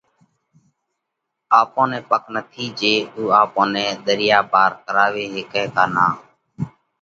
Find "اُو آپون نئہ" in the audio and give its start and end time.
3.15-3.85